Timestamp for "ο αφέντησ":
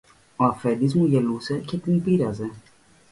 0.35-0.95